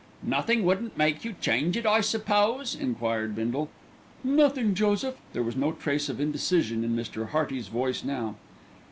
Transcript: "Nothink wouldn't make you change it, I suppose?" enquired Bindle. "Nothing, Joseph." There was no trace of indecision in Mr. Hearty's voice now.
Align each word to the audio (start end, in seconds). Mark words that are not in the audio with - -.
"Nothink 0.23 0.65
wouldn't 0.65 0.97
make 0.97 1.23
you 1.23 1.33
change 1.39 1.77
it, 1.77 1.85
I 1.85 2.01
suppose?" 2.01 2.73
enquired 2.73 3.35
Bindle. 3.35 3.69
"Nothing, 4.23 4.73
Joseph." 4.73 5.17
There 5.31 5.43
was 5.43 5.55
no 5.55 5.73
trace 5.73 6.09
of 6.09 6.19
indecision 6.19 6.83
in 6.83 6.95
Mr. 6.95 7.29
Hearty's 7.29 7.67
voice 7.67 8.03
now. 8.03 8.33